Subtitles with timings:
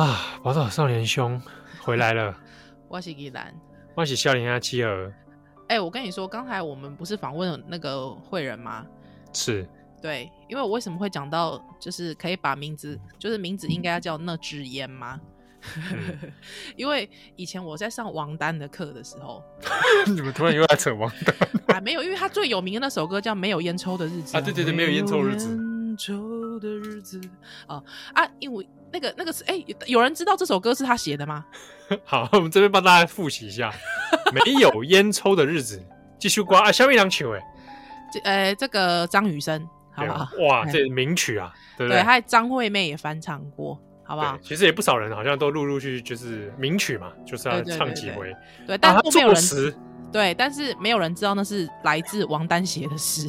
[0.00, 1.38] 啊，宝岛少年兄
[1.82, 2.34] 回来了。
[2.88, 3.54] 我是依兰，
[3.94, 5.12] 我是少年阿七儿。
[5.68, 8.86] 哎、欸，我跟你说，刚才我们不是访问那个慧人吗？
[9.34, 9.68] 是。
[10.00, 15.20] 对，因为我为什么会讲到，就是可以把名字，就是名字应该要叫那支烟吗？
[15.76, 16.32] 嗯、
[16.76, 17.06] 因为
[17.36, 19.44] 以前我在上王丹的课的时候，
[20.08, 21.80] 你们突然又在扯王丹啊？
[21.82, 25.66] 没有，因为他最有名的那首歌叫《没有烟抽的日子》啊，对对对，没有烟抽的日子。
[25.98, 27.20] 抽的日子
[27.66, 27.82] 啊
[28.14, 28.26] 啊！
[28.38, 31.44] 因为那个那个是哎，有人知道这首歌是他写的吗？
[32.04, 33.72] 好，我们这边帮大家复习一下，
[34.32, 35.78] 《没有烟抽的日子》
[36.18, 37.40] 继续刮啊，下面两曲哎，
[38.12, 40.28] 这呃这个张雨生，好不好？
[40.48, 42.00] 哇， 这名曲啊，对不对？
[42.00, 44.38] 对，还有张惠妹也翻唱过，好不好？
[44.42, 48.34] 其实也不少人好像都陆陆续续就是名曲嘛，就是要唱几回。
[48.66, 49.74] 对，但是没有人
[50.12, 53.28] 对，但是没有人知道那是来自王丹写的诗。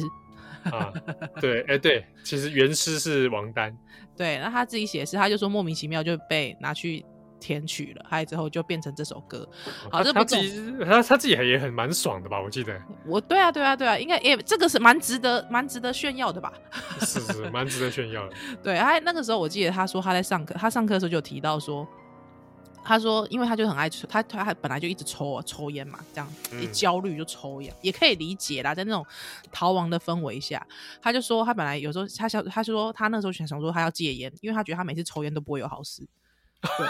[0.64, 0.92] 啊，
[1.40, 3.76] 对，哎、欸，对，其实原诗是王丹，
[4.16, 7.04] 对，那他自己写诗，他就说莫名其妙就被拿去
[7.40, 9.48] 填曲了，还之后就变成这首歌。
[9.90, 12.40] 好，这他自己他他自己也很蛮爽的吧？
[12.40, 16.52] 我记得，我对啊，对啊，对啊，应该也这个是蛮值得蛮值得炫耀的吧？
[17.00, 18.34] 是是，蛮值得炫耀的。
[18.62, 21.86] 对，他那个时候我记得他说他在上课，他上课的时候就有提到说。
[22.84, 26.28] 他说，因为他就很爱抽，他他本来就一直抽啊，抽烟嘛，这样
[26.60, 28.74] 一焦虑就抽烟，嗯，也可以理解啦。
[28.74, 29.06] 在那种
[29.50, 30.66] 逃亡的氛围下，
[31.00, 36.06] 他就说他本来有时候他想，他说他那时候想想说他要戒烟，因为他觉得他每次抽烟都不会有好事。
[36.62, 36.86] 对，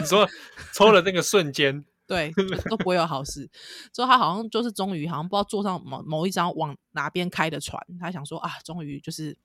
[0.00, 0.28] 你说
[0.72, 2.32] 抽了那个瞬间， 对，
[2.68, 3.48] 都不会有好事。
[3.92, 9.36] 之后他好像就是终于好像不知道坐上某某一张往哪边开的船，他想说啊，终于就是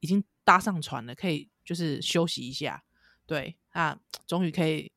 [0.00, 2.82] 已经搭上船了，可以就是休息一下。
[3.26, 4.92] 对，啊，终于可以。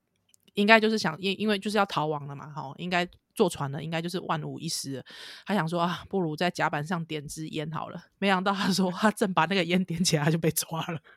[0.59, 5.03] 应该就是想，因因为就是要逃亡了嘛，哈，应该坐船了，应该就是万无一失了。
[5.45, 8.03] 他想说啊，不如在甲板上点支烟好了。
[8.17, 10.99] 没想到他说他正把那个烟点起来，他就被抓了。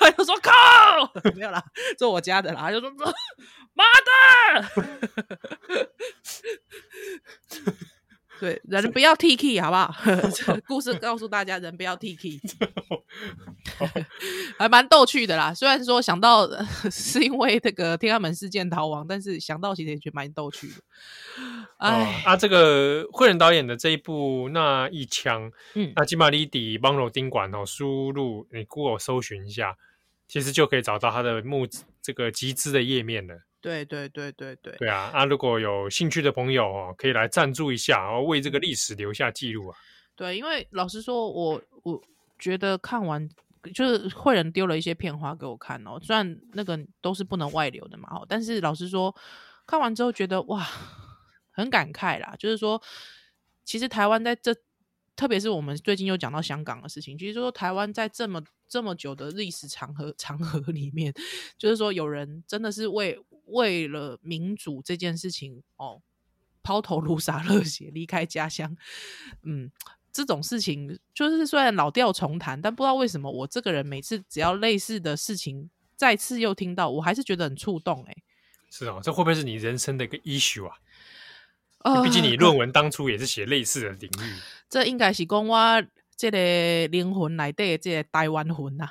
[0.00, 0.52] 他就说靠，
[1.34, 1.64] 没有啦，
[1.96, 2.60] 做我家的啦。
[2.60, 2.90] 他就说
[3.74, 4.68] 妈的。
[8.40, 9.94] 对，人不要 T K 好不好？
[10.66, 12.40] 故事告诉大家，人不要 T K，
[14.58, 15.52] 还蛮逗趣的啦。
[15.52, 16.48] 虽然说想到
[16.90, 20.74] 是因为这个天安门事件逃亡，但是想到其实也觉得蛮逗趣的。
[21.78, 29.76] 哎、哦，啊，这个慧仁导演的这一部那一枪，嗯，那金马里底帮罗丁馆哦，输入你 Google 搜寻一下，
[30.28, 31.66] 其实就可以找到他的目
[32.00, 33.47] 这个集资的页面了。
[33.60, 35.10] 对对对对对，对啊！
[35.12, 39.76] 啊，如果有兴趣的朋友哦，可以来赞助一下，然后为这个历史留下记录啊。
[40.14, 42.00] 对，因为老实说，我我
[42.38, 43.28] 觉得看完
[43.74, 49.14] 就是会人丢了一些片花给我看哦，虽然那个都是不能外流的嘛，哦但是老实说，
[49.66, 50.66] 看完之后觉得哇，
[51.50, 52.34] 很感慨啦。
[52.38, 52.80] 就是说，
[53.64, 54.54] 其实台湾在这。
[55.16, 61.12] 特别是我们最近又讲到香港的事情，其实说台湾在这么这么久的历史长河长河里面，
[61.58, 63.18] 就是说有人真的是为
[63.48, 66.00] 为了民主这件事情哦，
[66.62, 68.76] 抛头颅洒热血离开家乡，
[69.42, 69.70] 嗯，
[70.12, 78.22] 这种事情就是虽然老调重弹，但不知道为什么我这个人每次只要类似的事情再次又听到，我还是觉得很触动哎、欸。
[78.70, 80.76] 是哦，这会不会是你人生的一个 issue 啊？
[82.04, 85.56] 毕竟你论文当初也是写类似的领域，呃、这应该是讲我
[86.18, 88.88] 这个灵魂来的这个台湾魂呐。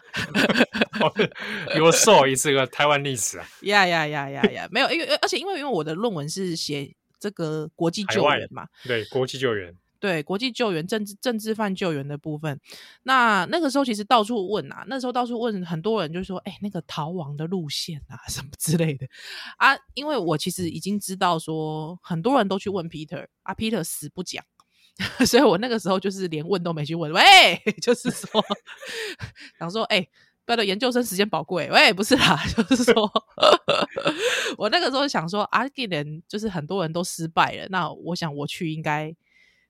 [1.78, 3.48] 有说一次个台湾历史啊？
[3.62, 4.68] 呀呀呀呀呀！
[4.72, 9.76] 没有，因为而且因为因为我的论文是写这个国际救援嘛，对国际救援。
[10.00, 12.60] 对国际救援、政治政治犯救援的部分，
[13.02, 19.08] 那那个时候其实到处问啊，那时候到处问，很多人就说：“哎、欸，那个逃亡的路线啊，什么之类的
[19.58, 24.46] 啊。”因为我其实已经知道说，很多人都去问 Peter 啊，Peter 死不讲，
[25.26, 27.12] 所以我那个时候就是连问都没去问。
[27.12, 27.22] 喂，
[27.82, 28.44] 就是说，
[29.60, 30.10] 想说，哎、欸，
[30.46, 31.70] 不要研究生时间宝贵。
[31.72, 33.12] 喂，不是啦，就是说，
[34.58, 39.16] 我那个时候想说，啊，既然就是很多人都失败了，那我想我去应该。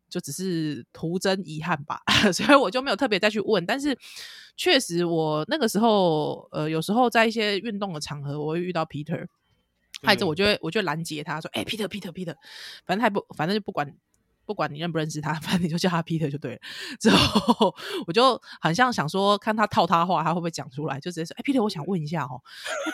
[0.09, 2.01] 就只是徒增遗憾吧，
[2.31, 3.65] 所以我就没有特别再去问。
[3.65, 3.93] 但是
[4.55, 9.27] 确实，我那个时候，呃，有时候在一些运动的场合，我会遇到 Peter，
[10.03, 12.33] 还有我就会我就拦截他说：“哎、欸，Peter，Peter，Peter，
[12.85, 13.93] 反正他不，反正就不管。”
[14.47, 16.59] 不管你认不认识他， 反正你就叫他 Peter 就对了。
[16.99, 17.75] 之后
[18.07, 20.97] 我就很像想说，看他套他话，他会不会讲出来？
[21.01, 22.41] 就直接说：“哎、欸、，Peter，我想问一下哦，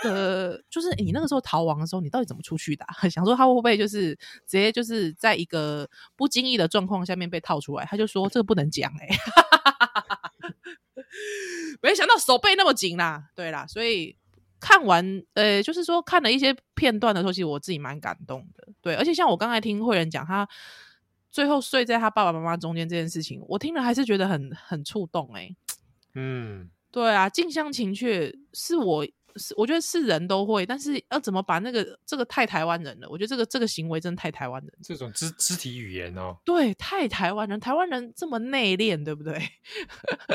[0.04, 2.94] 那个就是你那个时候逃亡的时候，你到底怎么出去的、啊？
[3.08, 7.86] 想说他会不会就是直接就是在一个不经意的状况下面被套出来？
[7.86, 9.08] 他就说这个不能讲哎、
[11.82, 14.18] 没想到手背那么紧啦，对啦，所以
[14.60, 18.68] 看完呃，就是说看了一些片段的时候，其实我自己蛮感动的。
[18.82, 20.50] 对，而且像我刚才听慧仁讲他。
[21.34, 25.56] 最后睡在他爸爸妈妈中间这件事情，我听了还是觉得很很触动哎、欸。
[26.14, 29.04] 嗯，对啊，近乡情怯是我
[29.36, 33.10] 是我觉得是人都会，但是要怎么把那个这个太台湾人了？
[33.10, 39.42] 我觉得这个这个行为真的太台湾人，这种肢肢体语言哦，对，太台湾人，台湾人这么内敛，对不对？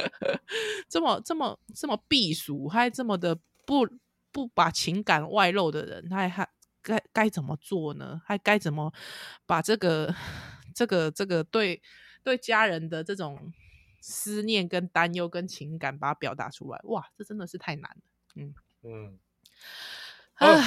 [0.91, 3.87] 这么这么这么避俗，还这么的不
[4.33, 6.49] 不把情感外露的人，他还
[6.83, 8.21] 该该怎么做呢？
[8.27, 8.93] 还该怎么
[9.47, 10.13] 把这个
[10.79, 11.83] 这个这个对
[12.23, 13.53] 对家人的这种
[14.01, 16.79] 思念跟担忧跟情感把它表达出来？
[16.85, 17.97] 哇，这真的是太难了。
[18.37, 18.55] 嗯
[18.85, 19.19] 嗯，
[20.35, 20.63] 啊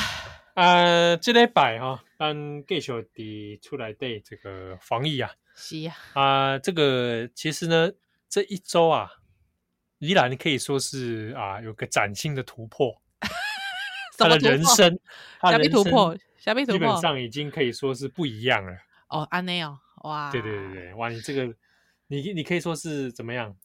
[0.56, 2.36] 呃，这礼拜哈，咱
[2.66, 7.90] 继续的出来对这个防疫啊，是啊啊，这个其实呢，
[8.28, 9.10] 这一周啊，
[10.00, 13.02] 依然可以说是啊，有个崭新的突破。
[14.18, 15.00] 他的人生，
[15.40, 15.84] 他的人生，
[16.66, 18.78] 基本上已经可以说是不一样了。
[19.08, 21.54] 哦，安内哦，哇，对对对对，哇，你这个，
[22.08, 23.56] 你你可以说是怎么样，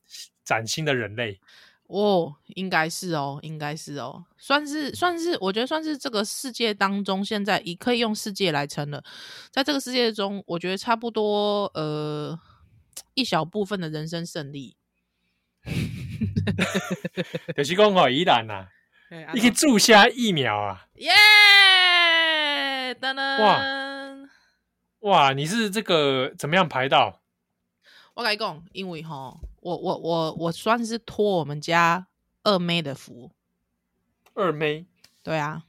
[0.44, 1.40] 崭新的人类
[1.88, 9.04] 哦，应该是哦，应该是哦，算是算是，我觉得算是这个世界当中，现在已可以用世界来称了。
[9.50, 12.38] 在这个世界中，我觉得差不多呃
[13.14, 14.76] 一小部分的人生胜利，
[17.56, 18.68] 就是讲哦，依然呐。
[19.32, 20.88] 你可以注下疫苗啊！
[20.96, 21.12] 耶！
[22.94, 23.40] 噔噔！
[23.40, 23.60] 哇
[25.06, 25.32] 哇！
[25.32, 27.20] 你是这个怎么样排到？
[28.14, 32.08] 我跟你讲，因为哈，我我我我算是托我们家
[32.42, 33.30] 二妹的福。
[34.34, 34.84] 二妹？
[35.22, 35.62] 对啊，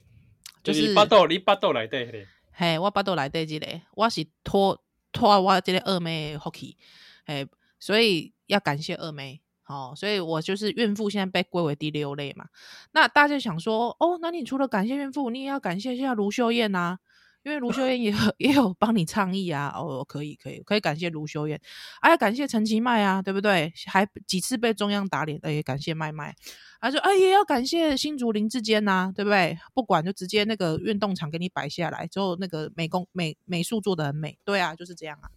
[0.63, 4.81] 就是巴豆，你巴豆来对嘿，我巴豆来对这个，我是托
[5.11, 6.75] 托我这个二妹的福气，
[7.23, 7.47] 嘿，
[7.79, 9.39] 所以要感谢二妹。
[9.61, 12.47] 好、哦，所以我就是孕妇，现在被归为第六类嘛。
[12.93, 16.99] 那大家想说，哦，那你除了感谢孕妇，你也要感谢一下卢秀燕呐、啊，
[17.47, 19.71] 因为卢秀燕也 也有帮你倡议啊。
[19.73, 21.59] 哦，可以，可以，可以感谢卢秀燕，
[22.01, 23.71] 还、啊、感谢陈其迈啊，对不对？
[23.85, 26.35] 还几次被中央打脸，哎，感谢麦麦。
[26.81, 29.57] 他说：“哎，也要感谢新竹林志坚呐，对不对？
[29.73, 35.29] 不管就直接那个运动场给你摆下来，之后那个美工美美术做得很美，对啊，就是这样啊。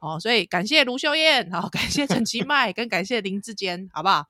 [0.00, 4.24] 哦，所以感谢卢秀燕，好、哦，感谢陈其迈，跟感谢林志坚，好不好？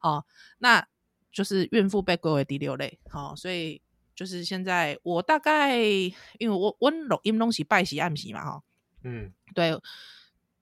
[0.00, 0.24] 好、哦，
[0.58, 0.84] 那
[1.32, 3.80] 就是孕妇被归为第六类，好、哦，所以
[4.20, 8.62] 就是现在我大概因为我温录音东西拜喜暗喜嘛，哈、哦，
[9.04, 9.72] 嗯，对，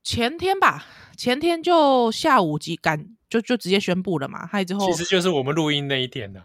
[0.05, 6.43] 前天吧，前天就下午几赶。”就就直接宣布了嘛，还之后其实就是我们录音那一天的。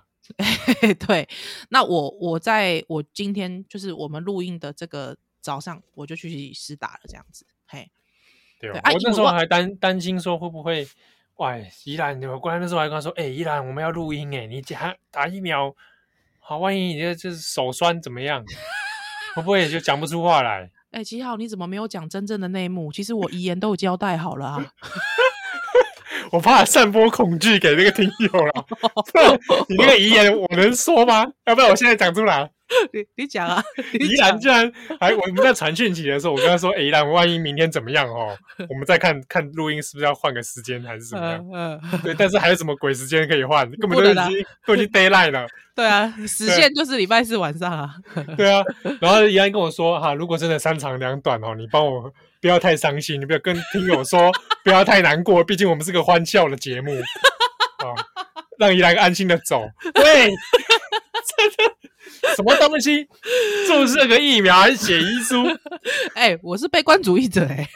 [1.07, 1.25] 对，
[1.69, 7.45] 那我我在我今天就是我们录音的这个早上，我就去施打了，这样子。
[7.67, 7.89] 嘿，
[8.59, 10.85] 对，对啊，我那时候还担担心说会不会，
[11.35, 15.73] 喂，依兰，你们过来那时候还跟他说，哎、欸，宜兰我们要录音，哎，你打打疫苗，
[16.45, 18.43] 好，万一你这就是手酸怎么样，
[19.33, 20.69] 会不会也就讲不出话来？
[20.91, 22.91] 哎、欸，七号，你怎么没有讲真正的内幕？
[22.91, 24.65] 其实我遗言都有交代好了啊。
[26.31, 28.65] 我怕散播恐惧给那个听友了。
[29.69, 31.25] 你那个遗言我能说吗？
[31.45, 32.51] 要不然我现在讲出来。
[32.93, 33.63] 你你讲啊！
[33.93, 38.37] 宜兰居然还我们在传讯息的时候，我跟他说：“哎，宜兰，万一明天怎么样哦？
[38.69, 42.13] 我们再看看录音是不是要换个时间还是怎么样？”嗯，对。
[42.13, 43.69] 但是还有什么鬼时间可以换？
[43.79, 45.47] 根本就已经都已经 d a y l i g h t 了。
[45.75, 47.95] 对啊，时限就是礼拜四晚上啊。
[48.37, 48.63] 对啊。
[49.01, 52.11] 然后宜兰跟我说：“哈，如果真的三长两短哦，你帮我。”
[52.43, 54.29] 不要太伤心，你不要跟听友说，
[54.65, 56.91] 不要太难过，毕竟我们是个欢笑的节目
[57.79, 57.95] 啊，
[58.59, 59.65] 让宜兰安心的走。
[59.93, 60.29] 对，
[61.25, 61.72] 这个
[62.35, 63.07] 什么东西？
[63.67, 65.43] 注射个疫苗还是写遗书？
[66.15, 67.69] 哎、欸，我是悲观主义者哎、欸。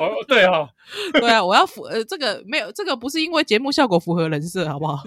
[0.00, 0.68] 哦，对哈、哦，
[1.20, 5.02] 对啊，我要符呃，这个没有，这个不是因为节目效果符合人设，好不好？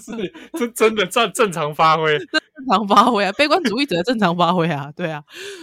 [0.00, 5.22] 是，真真的正正常发挥，正常发挥啊，悲观主义者正常发挥啊，对啊，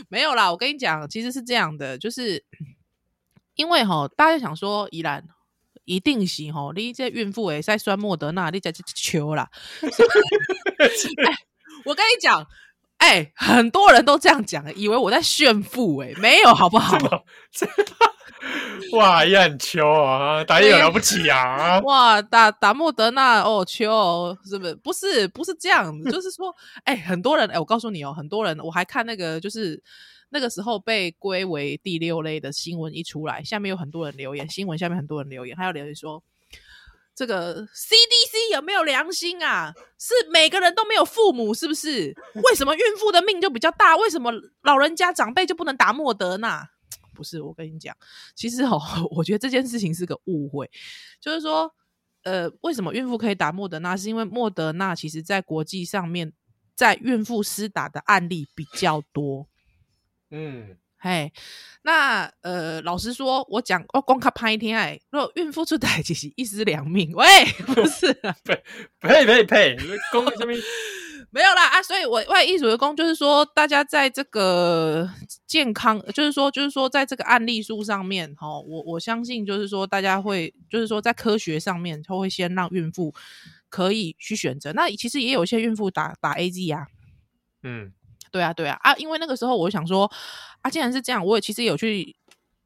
[0.09, 2.43] 没有啦，我跟你讲，其实是这样的，就是。
[3.55, 5.23] 因为哈，大家想说宜兰
[5.83, 9.49] 一定行哈，你这孕妇诶在酸莫德纳，你在这求啦。
[10.79, 10.87] 哎，
[11.85, 12.45] 我跟你讲，
[12.97, 16.97] 哎、欸，很多人都这样讲，以为我在炫富，哎，没有，好不好？
[18.93, 21.79] 哇，也很秋啊，打也有了不起啊！
[21.81, 24.75] 哇，打打莫德纳哦，秋是不是？
[24.75, 29.81] 不是，不是这样子， 就是说，哎、欸，很多人，哎、欸，我告诉你哦，很多人，我还看那个，就是。
[30.33, 36.23] 那个时候被归为第六类的新闻一出来，下面有很多人留言，新闻下面很多人留言，还有留言说
[37.21, 39.71] ：“这个 CDC 有没有良心啊？
[39.99, 42.11] 是每个人都没有父母是不是？
[42.43, 43.95] 为什么孕妇的命就比较大？
[43.95, 44.31] 为什么
[44.63, 46.67] 老人家长辈就不能打莫德纳？
[47.13, 47.95] 不是，我跟你讲，
[48.33, 48.81] 其实哦，
[49.15, 50.67] 我觉得这件事情是个误会，
[51.21, 51.71] 就是说，
[52.23, 53.95] 呃，为什么孕妇可以打莫德纳？
[53.95, 56.33] 是因为莫德纳其实在国际上面，
[56.73, 59.47] 在孕妇施打的案例比较多。”
[60.33, 61.33] 嗯，嘿，
[61.81, 67.25] 那呃，老实说，我讲我光看拍一天哎，如果孕妇出代其实一尸两命，喂，
[67.65, 68.13] 不是，
[68.45, 68.61] 呸
[68.99, 69.77] 呸呸呸，
[70.11, 70.53] 公什么？
[71.33, 75.09] 没有啦啊，所以我外一主的工就是说，大家在这个
[75.47, 83.11] 健康，就是说，就是说，在这个案例书上面，哈，我我相信就是说，大家会就是说，在科学上面，他会先让孕妇
[83.69, 84.71] 可以去选择。
[84.73, 86.85] 那其实也有一些孕妇打打 AZ 啊，
[87.63, 87.91] 嗯。
[88.31, 90.09] 对啊，对啊，啊，因为那个时候我想说，
[90.61, 92.15] 啊，既然是这样，我也其实也有去，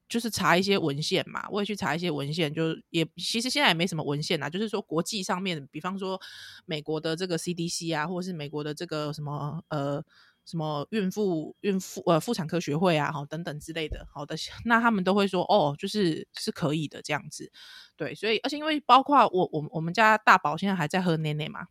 [0.07, 6.21] 就是查一些文献嘛，我也去查一些文献，就也其实现在也没什么文献啊，就是说国际上面，比方说
[6.65, 10.03] 美国的这个 CDC 啊，或者是美国的这个什么呃
[10.45, 17.51] 什么孕妇孕妇呃妇产科学会啊，好等等之类的，好的， 那他们都会说哦，就是是可以的这样子，
[17.97, 21.61] 对，所以而且因为包括我我我们家大宝现在还在喝奶奶嘛，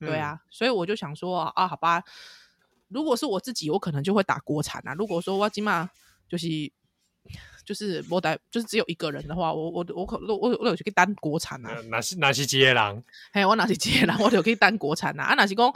[0.00, 2.02] 对啊，嗯、所以我就想说啊，好吧。
[2.92, 4.94] 如果是我自己，我可能就会打国产啊。
[4.94, 5.88] 如果说我起码
[6.28, 6.46] 就是
[7.64, 11.80] 就是我带就是只有一个人的话，我我我可我我我有去单国产啊。
[11.82, 13.00] 哪是哪是接狼？
[13.32, 14.20] 嘿，我哪是接狼？
[14.20, 15.26] 我就可以单国产啊。
[15.26, 15.72] 啊，哪是讲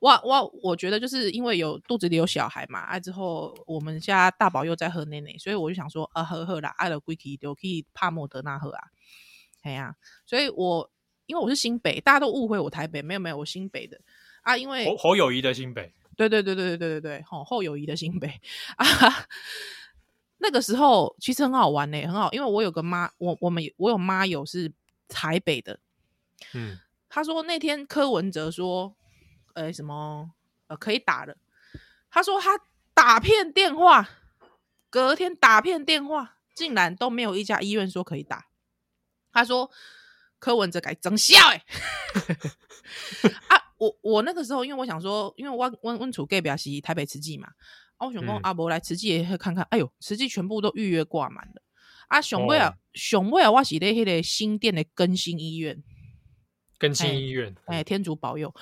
[0.00, 8.82] 我我我觉得就是因为有肚子里有小孩嘛，啊之后我们家大宝又在喝奶奶，所以我就想说啊喝喝啦，爱了归去就可以帕莫德纳喝啊。
[9.62, 9.94] 哎呀、啊，
[10.26, 10.90] 所以我
[11.24, 13.98] 因为我是新北，大家都误会我台北，没有没有，我新北的
[14.42, 15.90] 啊，因为侯侯友谊的新北。
[16.28, 18.28] 对对对对对对对对，吼后友谊的新北
[18.76, 18.86] 啊，
[20.38, 24.70] 那个时候其实很好玩呢，很好，因为我有个妈，我我们我有妈友是
[25.08, 25.80] 台北的，
[26.52, 28.94] 嗯，他说那天柯文哲说，
[29.54, 30.32] 呃什么
[30.66, 31.36] 呃可以打了，
[32.10, 32.58] 他说他
[32.92, 34.08] 打遍电话，
[34.90, 38.46] 隔天打遍电话，竟然都没有一家医院说可以打，
[39.32, 39.70] 他说
[40.38, 41.64] 柯文哲该增效哎。
[43.48, 43.56] 啊。
[43.80, 47.48] 我我那个时候，因为我想说，因为温温温楚盖表是台北慈济嘛，
[47.96, 51.62] 啊，我想讲阿伯来慈济也会看看，哎呦，慈济全部都预约挂满了，
[52.08, 55.82] 啊，熊威尔熊威尔我是在那个新店的更新医院，
[56.78, 58.54] 更新医院，哎，哎，天主保佑，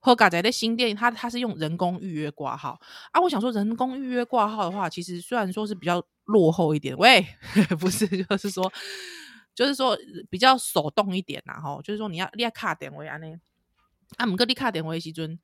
[0.00, 2.80] 和嘎仔的新店，他他是用人工预约挂号，
[3.12, 7.22] 啊，我想说人工预约挂号的话，其实虽然说是比较落后一点，喂，
[7.78, 8.72] 不是，就是说，
[9.54, 9.94] 就是说
[10.30, 13.38] 比较手动一点呐，哈，就是说你要你要卡点位啊那。
[14.16, 15.38] 啊，毋过你卡电话时阵，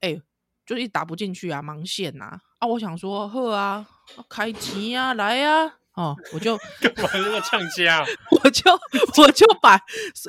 [0.00, 0.22] 诶、欸，
[0.66, 2.38] 就是打不进去啊，盲线呐！
[2.58, 3.86] 啊，我想说，呵啊，
[4.28, 8.04] 开机啊，来啊，哦，我就 干嘛那么呛家？
[8.42, 8.72] 我就
[9.18, 9.80] 我就把，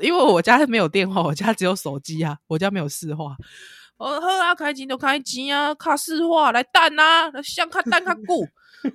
[0.02, 3.36] 因为我家没有电话，我家只有手机啊，我家没有市话。
[3.98, 8.48] 哦呵啊，开机就开机啊，卡市话来蛋啊，想卡蛋卡固。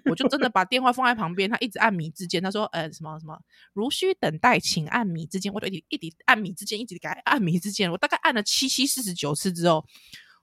[0.04, 3.38] 我就真的把电话放在旁边，他一直按米之间，他说：“呃，什么什么，
[3.72, 7.90] 如需等待，请按米之间。”我就一直一直按米之间，一直给他按米之间。
[7.90, 9.84] 我大概按了七七四十九次之后，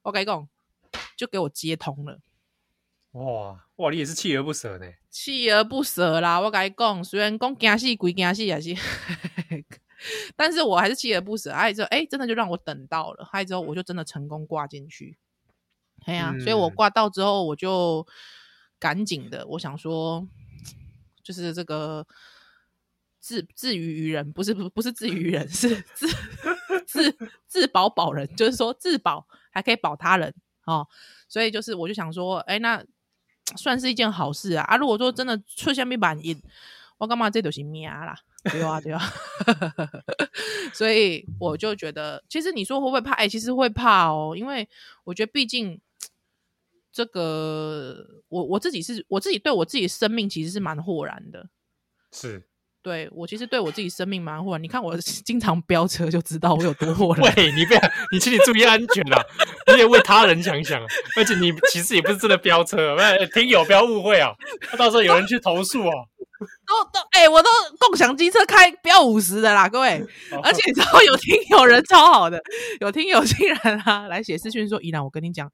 [0.02, 0.48] 我跟你讲，
[1.18, 2.20] 就给我接通了。
[3.12, 4.86] 哇哇，你也是锲而不舍呢？
[5.12, 6.40] 锲而不舍啦！
[6.42, 8.76] 我跟你讲，虽然讲惊死鬼惊死也是，
[10.36, 11.54] 但是我还是锲而不舍。
[11.54, 13.26] 还有之后，哎，真的就让我等到了。
[13.32, 15.18] 还有之后，我就真的成功挂进去。
[16.06, 18.06] 哎呀、啊，嗯、所以我挂到之后，我就。
[18.86, 20.28] 赶紧的，我想说，
[21.24, 22.06] 就是这个
[23.20, 26.08] 自自于于人，不是不不是自于人，是自
[26.86, 30.32] 自自保保人，就是说自保还可以保他人
[30.66, 30.88] 哦。
[31.28, 32.86] 所以就是，我就想说，哎，那
[33.56, 34.64] 算是一件好事啊！
[34.66, 36.40] 啊，如果说真的出现没反应，
[37.00, 38.16] 我干嘛这都是命啦？
[38.44, 39.02] 对啊，对啊。
[40.76, 43.14] 所以我就觉得，其实你说会不会怕？
[43.14, 44.70] 哎，其实会怕哦，因为
[45.06, 45.82] 我觉得毕竟。
[46.96, 47.98] 这个
[48.30, 51.50] 我我自己是我自己对我自己生命其实是蛮豁然的，
[52.14, 52.48] 是
[52.82, 54.64] 对我其实对我自己生命蛮豁然。
[54.64, 57.36] 你看我 经常飙车就知道我有多豁然。
[57.36, 57.82] 喂，你不要，
[58.14, 59.22] 你请你注意安全啦，
[59.74, 60.82] 你也为他人想想。
[61.18, 62.96] 而且你其实也不是真的飙车，
[63.34, 64.32] 听友不要误会啊，
[64.78, 65.92] 到时候有人去投诉啊。
[66.66, 70.02] 都都哎、欸，我都共享机车开飙五十的啦，各位。
[70.42, 72.42] 而且你知道有听友人超好的，
[72.80, 75.52] 有听友竟然啊来写私讯说：“宜兰，我跟你讲。”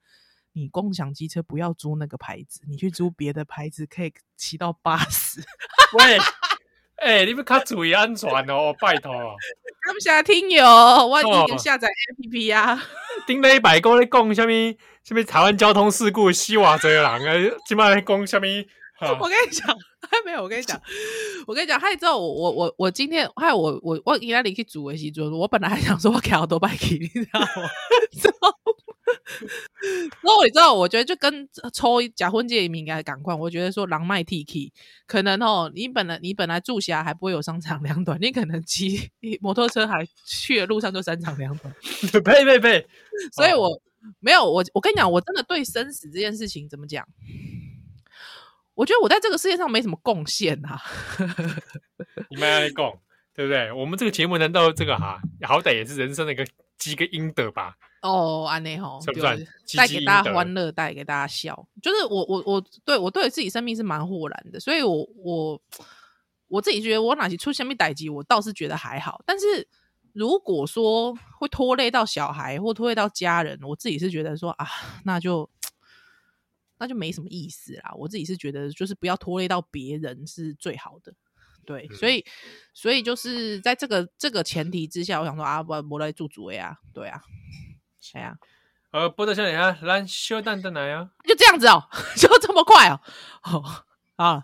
[0.52, 5.40] 你共享机车不要租那个牌子，你去租别的牌子，可以骑到八十。
[5.94, 6.18] 喂，
[6.96, 9.12] 哎、欸，你们卡注意安全哦，拜托。
[9.84, 12.80] 他们想听友，我已经下载 APP 啊。
[13.26, 14.52] 顶礼拜讲咧讲什么？
[15.02, 17.18] 什么台湾交通事故死偌济人啊？
[17.66, 18.46] 今麦咧讲什么？
[19.18, 19.66] 我跟你讲，
[20.08, 20.44] 还 没有。
[20.44, 20.80] 我跟你讲，
[21.48, 27.46] 我跟你讲，害之后我我我我今天害我我我原来你去煮的时阵，我本来还想说我开好多拜去，你知道吗？
[30.22, 33.34] 然后你知道，我觉得就跟抽假婚戒应该赶快。
[33.34, 34.72] 我觉得说狼麦 T K
[35.06, 41.74] 可能哦，你本来你本来住下还不会有三长两短，你可能骑摩托车还去的路上就三长两短。
[42.24, 42.86] 呸呸呸！
[43.32, 43.80] 所以我
[44.20, 47.06] 没有我我跟你讲，我真的对生死这件事情怎么讲？
[48.74, 50.80] 我觉得我在这个世界上没什么贡献啊。
[52.30, 52.92] 你们来讲，
[53.34, 53.70] 对不对？
[53.72, 56.42] 我们这个节目难道这个哈，好歹也是人生的一个
[56.82, 57.76] 积个阴德吧？
[58.02, 59.38] 哦，安内吼，算不算？
[59.76, 65.62] 带给大家欢乐，带给大家笑，就是我我我对我对自己生命是蛮豁然的，所以我我
[66.48, 69.22] 我自己觉得我哪些出什么代志，我倒是觉得还好。
[69.24, 69.68] 但是
[70.12, 74.66] 如果说会拖累到小孩或拖累到家人，我自己是觉得说啊，
[75.04, 75.48] 那就
[76.78, 77.94] 那就没什么意思啦。
[77.96, 81.14] 我自己是觉得就是不要拖累到别人是最好的。
[81.64, 82.24] 对，嗯、所以
[82.74, 87.20] 所以就是在这个这个前提之下，我想说啊，我我来做主位啊，对啊。
[88.00, 88.34] 谁啊？
[88.90, 89.78] 呃，波特兄弟啊？
[89.82, 91.10] 来修蛋蛋来呀？
[91.26, 93.00] 就这样子哦， 就这么快哦？
[93.44, 93.62] 哦，
[94.16, 94.42] 好。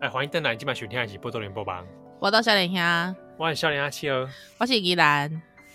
[0.00, 0.54] 哎，欢迎登来！
[0.54, 1.82] 今晚收听的是波多连播吧。
[2.20, 5.28] 我到少年兄，我是少年阿七儿，我是宜兰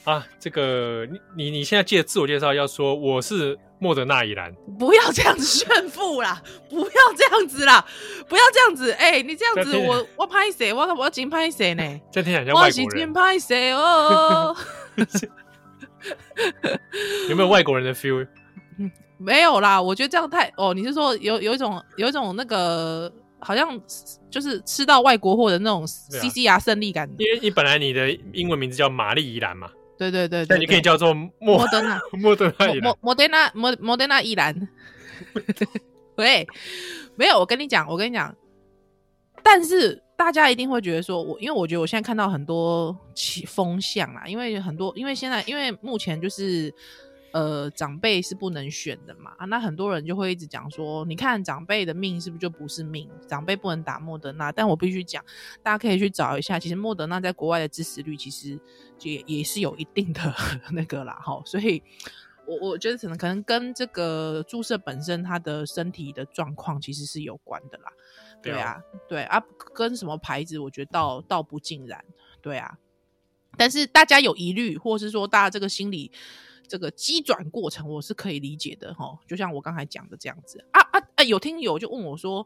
[0.06, 0.26] 啊。
[0.39, 7.86] 这个你你你现在记得自我介绍，要说我是莫德纳宜兰，不要这样子炫富啦，不要这样子啦，
[8.30, 8.93] 不要这样子。
[8.93, 10.71] 哎、欸，你这样子我，我我拍谁？
[10.71, 11.84] 我我真拍谁呢？
[12.10, 12.86] 这听起来像外国人。
[12.86, 14.56] 我是真拍谁哦？
[17.30, 18.26] 有没有外国人的 feel？
[19.17, 20.74] 没有啦，我觉得这样太哦。
[20.74, 23.12] 你是说有有一种有一种那个？
[23.43, 23.79] 好像
[24.29, 31.99] 就是吃到外国货的那种 CCR 胜利感，因为你本来你的英文名字叫玛丽依兰嘛，对对对，那你可以叫做莫德纳。
[32.13, 34.67] 莫德纳莫莫德纳莫莫德纳依兰。
[36.15, 36.47] 喂，
[37.15, 38.36] 没有，我跟你讲，我跟你讲，
[39.43, 46.73] 但是大家一定会觉得说，我因为我觉得我现在看到很多起风向啦，因为很多因为现在因为目前就是。
[47.34, 49.34] 呃，长辈是不能选的嘛？
[49.39, 53.10] 啊，那很多人就会一直讲说，你看长辈的命是不是就不是命？
[53.28, 55.26] 长辈不能打莫德纳，但我必须讲，
[55.63, 58.60] 大家可以去找一下，其实莫德纳在国外的支持率其实
[59.02, 60.22] 也也是有一定的
[60.74, 61.41] 那个啦，哈。
[61.43, 61.82] 所以，
[62.46, 67.91] 我我觉得可能可能跟这个注射本身他的身体的状况其实是有关的啦。
[68.43, 69.43] 对啊，对啊，
[69.74, 72.06] 跟什么牌子，我觉得倒倒不尽然。
[72.41, 72.78] 对啊，
[73.58, 76.12] 但是大家有疑虑，或是说大家这个心理。
[76.67, 81.23] 这个机转过程我是可以理解的哈，就像我刚才讲的这样子啊啊啊！
[81.23, 82.45] 有听友就问我说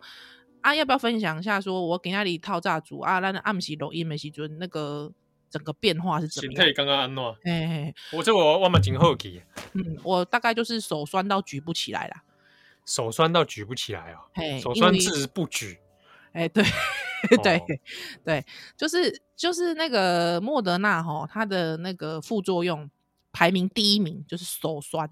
[0.62, 1.62] 啊，要不要分享一下？
[1.62, 5.12] 说我给那里套炸组啊，那暗时录音没时准，那个
[5.50, 6.56] 整个变化是怎么样？
[6.56, 9.42] 心态刚刚安诺，嘿嘿，我这我我蛮挺好奇，
[9.74, 12.24] 嗯，我大概就是手酸到举不起来啦，
[12.86, 15.80] 手酸到举不起来哦，嘿，手酸至不举，
[16.34, 16.64] 哎，对
[17.44, 17.62] 对
[18.26, 22.90] 对，就是就是那个莫德纳哈，它的那个副作用。
[23.38, 25.08] 排名第一名就是手酸，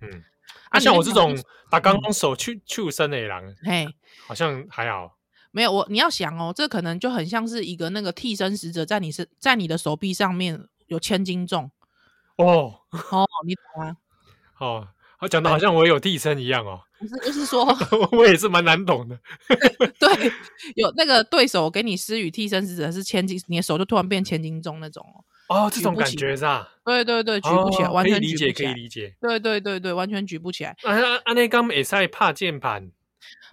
[0.00, 0.24] 嗯，
[0.70, 1.38] 啊，像我这种
[1.70, 3.86] 打刚刚手去去身的狼，嘿，
[4.26, 5.16] 好像还好，
[5.52, 11.70] 没有我，你要想哦，这可能就很像是一个那个替身使者在你身，在你的手臂上面有千斤重，
[12.34, 12.80] 哦。
[13.12, 13.96] 哦，你懂吗？
[14.58, 17.64] 哦，好讲的好像我有替身一样哦，不是，就是说
[18.10, 19.16] 我也是蛮难懂的，
[20.00, 20.32] 对，
[20.74, 25.22] 有那个对手给你施予替身使者是千斤，你的手就突然变千斤重那种哦。
[25.48, 26.68] 哦，这种感觉是吧？
[26.84, 29.14] 对对对，举不起来，完全理解，可以理解。
[29.20, 30.76] 对对对对，完全举不起来。
[30.82, 31.32] 啊啊啊！
[31.34, 32.90] 那刚也在怕键盘，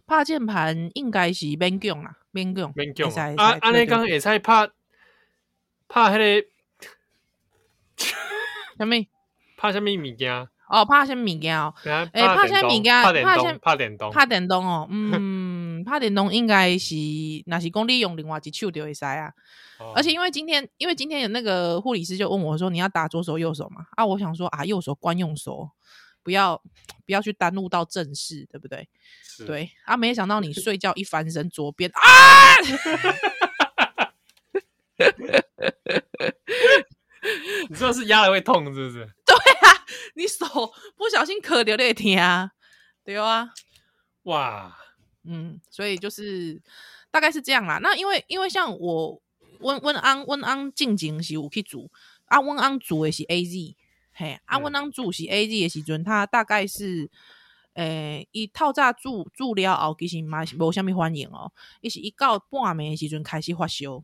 [0.06, 2.72] 怕键盘应该是免用啦，免用。
[2.76, 3.34] 免用啊！
[3.38, 3.72] 啊啊！
[3.72, 4.68] 那刚也在怕
[5.88, 6.44] 怕那个
[8.78, 8.96] 什么？
[9.58, 10.48] 拍什么物件？
[10.70, 11.74] 哦，拍什么物件哦？
[11.86, 13.04] 哎，拍什么物件？
[13.04, 14.12] 拍什拍电动？
[14.12, 15.12] 拍电动哦，嗯，
[15.84, 16.96] 拍电动应该是，
[17.46, 19.34] 那是讲你用另外一手就会塞啊。
[19.96, 25.70] 而且因为今天，因为今天有那个护理师就问我说：“你要打左手右手嘛？”啊，我想说啊，右手惯用手，
[26.24, 26.62] 不要
[27.06, 28.88] 不要去耽误到正事，对不对？
[29.46, 32.00] 对啊，没想到你睡觉一翻身，左边 啊！
[37.68, 39.06] 你知道是压了会痛是不是？
[39.26, 40.46] 对啊，你手
[40.96, 42.52] 不小心磕掉那天啊，
[43.04, 43.50] 对啊，
[44.24, 44.78] 哇，
[45.24, 46.62] 嗯，所以就是
[47.12, 47.80] 大概是这样啦。
[47.82, 49.22] 那因为因为像我
[49.60, 51.90] 温温安温安静静是有去煮，
[52.26, 53.76] 啊温安煮的是 A Z，
[54.14, 57.10] 嘿，啊温安煮是 A Z 的时阵，他大概是。
[57.76, 61.52] 诶，一套炸煮煮了后，其实嘛是无虾米反应哦。
[61.82, 64.04] 伊是一到半暝的时阵开始发烧。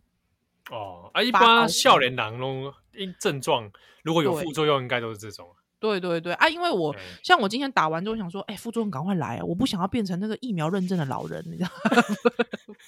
[0.71, 5.47] 哦，啊，一般少年人拢因症状如果有副作用，应该都是这种。
[5.79, 9.43] 对对对啊，因为我像我今天打完之后想说，哎，副作用赶快来啊！
[9.43, 12.03] 我不想要变成那个疫苗认证的老人，你知道吗？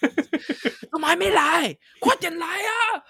[0.92, 1.78] 怎么还没来？
[2.00, 3.04] 快点来啊！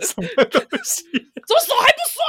[0.00, 1.02] 什么东西？
[1.46, 2.22] 怎么手还不酸？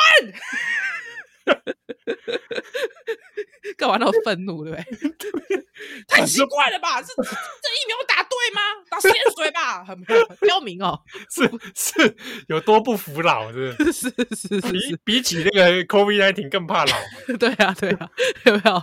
[3.78, 5.64] 干嘛那么愤怒，对不对？
[6.08, 7.02] 太奇怪了吧？
[7.02, 8.62] 这这疫苗打对吗？
[8.90, 11.00] 打四点水吧，很标明哦。
[11.30, 12.16] 是是
[12.48, 13.92] 有多不服老，是是
[14.36, 16.94] 是是比比起那个 COVID-19 更怕老。
[17.40, 18.10] 对啊对啊，
[18.46, 18.74] 有没有？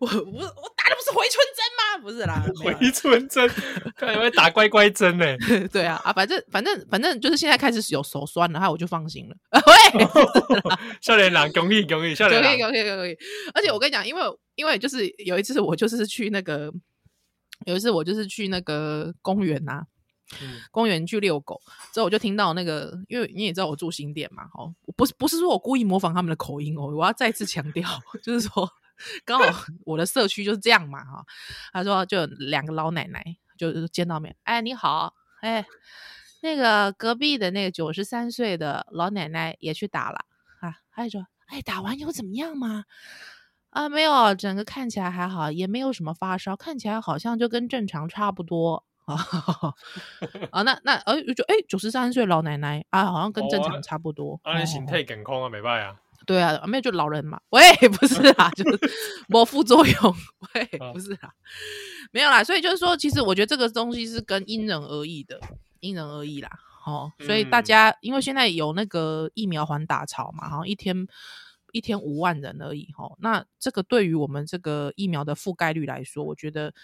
[0.00, 2.02] 我我我打的不是回春针吗？
[2.02, 3.48] 不是啦，回春针，
[3.96, 5.24] 看有没有打乖乖针呢？
[5.72, 9.36] 对啊啊，反正反正反正就是现在开始有手酸了，然后我就放心了。
[9.66, 10.06] 喂，
[11.02, 13.16] 少年郎，恭喜恭喜，笑脸郎，可以可以可以。
[13.54, 14.22] 而且我跟你讲，因为
[14.54, 16.72] 因为就是有一次我就是去那个，
[17.66, 19.82] 有一次我就是去那个公园呐、啊，
[20.40, 21.60] 嗯、公园去遛狗，
[21.92, 27.88] 之后我就听到那个，因为你也知道我住新店嘛，哦，不是不是说我故意模仿他们的口音哦，我要再次强调，
[28.22, 28.68] 就是说
[29.24, 31.24] 刚好我的社区就是这样嘛，哈，
[31.72, 33.24] 他说就两个老奶奶
[33.56, 35.64] 就见到面，哎你好，哎
[36.42, 40.20] 那个隔壁的那个九十三岁的老奶奶也去打了
[40.60, 41.26] 啊，他就说。
[41.48, 42.84] 哎，打完有怎么样吗？
[43.70, 49.16] 啊，没有，整个看起来还好，也没有什么发烧，看起来好像就跟正常差不多啊。
[50.52, 54.38] 啊，那那呃，就哎，九十三岁老奶奶啊，好像跟正常差不多。
[54.44, 55.96] 啊，你身体健康啊，没办法啊。
[56.28, 57.40] 对啊，没有就老人嘛。
[57.48, 58.78] 喂，不是啦，就是
[59.28, 60.14] 没副作用。
[60.52, 61.32] 喂，不是啦，
[62.12, 62.44] 没有啦。
[62.44, 65.40] 所以就是说，其实我觉得这个东西是跟因人而异的，
[65.80, 66.50] 因人而异啦。
[66.84, 71.06] 哦，所以大家、嗯、因为现在有那个疫苗环打潮嘛，好像一天
[71.72, 72.88] 一天五万人而已。
[72.98, 76.74] 哦，那这个对于我们这个疫苗的覆盖率来说，我觉得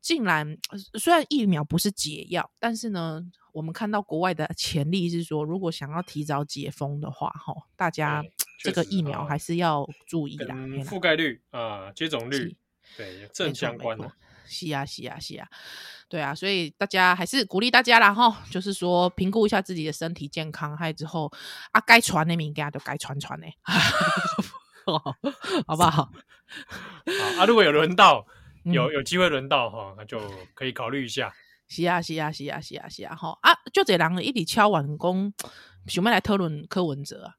[0.00, 0.58] 竟然
[0.98, 8.24] 虽然疫苗不是解药，但是呢，我们看到国外的潜力是说，如果想要提早解封的话，哈，大家
[8.60, 10.54] 这个疫苗还是要注意啦。
[10.84, 12.56] 覆盖率啊，接种率
[12.96, 14.10] 对正相关的。
[14.44, 15.48] 是啊，是啊，是啊。
[16.08, 21.30] 对啊，所以大家还是鼓励大家啦哈，就是说评估一下自己的身体健康，还有之后
[21.70, 23.46] 啊，该传的物件就该传传的，
[25.66, 25.90] 好不好？
[25.90, 26.12] 好
[27.38, 28.26] 啊，如果有轮到，
[28.64, 30.20] 有有机会轮到哈，那就
[30.54, 31.32] 可以考虑一下。
[31.68, 35.32] 是啊，是啊，是啊，是啊，是啊，吼啊，就这人一直敲完工，
[35.86, 37.34] 想要来讨论柯文哲啊。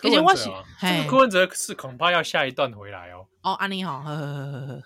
[0.00, 0.48] 而且我是，
[0.80, 3.26] 这个柯文哲是恐怕要下一段回来哦。
[3.42, 4.82] 哦，安妮好，呵呵呵呵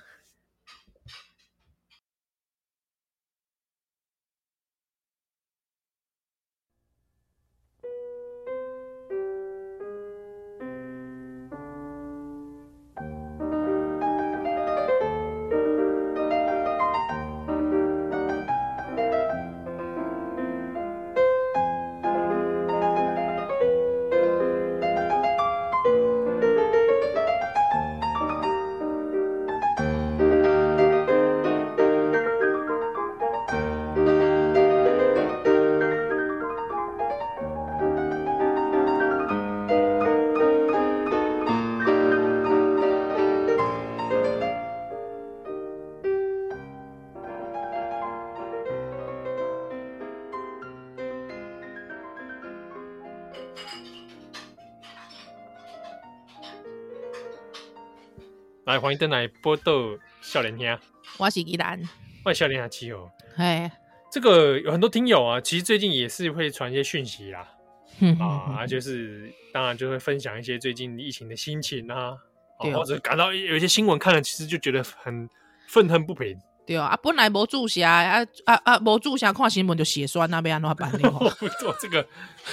[58.65, 59.73] 来，欢迎登来报道
[60.21, 60.79] 少年兄，
[61.19, 61.79] 我是依兰，
[62.25, 63.11] 欢迎少年兄七号。
[63.37, 63.71] 哎，
[64.11, 67.49] 这个有很多听友啊，其实最近也是会传一些讯息啦，
[68.21, 72.17] 啊，就是当然就会分享一些最近疫情的心情啊，
[72.57, 75.29] 或者感到有一些新闻看了，其实就觉得很
[75.69, 76.39] 愤恨不平。
[76.65, 81.13] 对啊，本来无注射啊啊啊，无注射看新闻就血栓那边怎么办呢？
[81.81, 82.07] 这个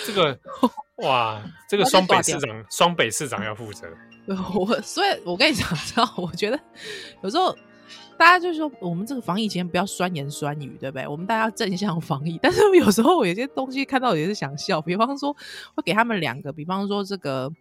[0.05, 0.39] 这个
[1.05, 3.87] 哇，这个双北市长双北市长要负责。
[4.53, 6.59] 我所以，我跟你讲，知道，我觉得
[7.23, 7.55] 有时候
[8.17, 11.07] 大家就说，我们这个防疫期间不要酸言酸语，对不对？
[11.07, 12.37] 我们大家要正向防疫。
[12.41, 15.33] 但是有时候有些东西看到也是想笑，比方说
[15.73, 17.51] 会给他们两个，比方说这个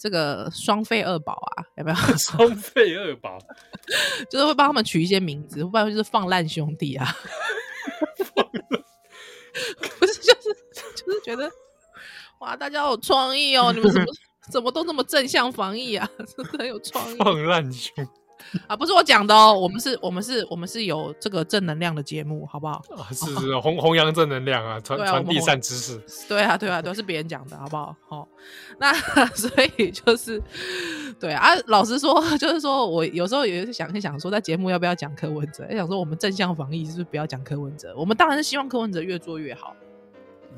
[0.00, 1.96] 这个双废二宝啊，有没有？
[2.16, 3.36] 双废二宝
[4.30, 7.06] 就是会帮他们取一些名字，不然就是放烂兄弟啊。
[9.98, 10.56] 不是，就是
[10.96, 11.50] 就是觉得。
[12.38, 13.70] 哇，大家好有创意哦！
[13.74, 14.06] 你们怎么
[14.50, 16.08] 怎么都这么正向防疫啊？
[16.34, 17.18] 真的很有创意。
[17.18, 17.92] 放烂胸。
[18.66, 22.82] 啊，不是我讲的哦，我们是，我们是，我们是有这个正能量的节目，好不好？
[22.96, 26.00] 啊，是是，弘弘扬正能量啊，传传递善知识。
[26.28, 27.96] 对啊，对啊，都是别人讲的，好不好？
[28.08, 28.28] 好，
[28.78, 28.92] 那
[29.34, 30.42] 所以就是，
[31.18, 35.66] 对啊，老实说，就是说我有时候也是想一想，说在节目要不要讲柯文哲？
[35.70, 37.94] 想说我们正向防疫是不是不要讲柯文哲？
[37.96, 39.74] 我们当然是希望柯文哲越做越好，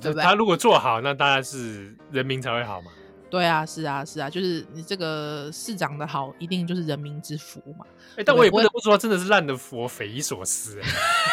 [0.00, 0.22] 对不对？
[0.24, 2.90] 他如果做好，那当然是人民才会好嘛。
[3.32, 7.86] 对啊，是啊，是啊，就是你这个市长的好，一定就是人民之福嘛。
[8.10, 10.78] 哎、欸，但我也不得不说，真的是烂的佛匪夷所思，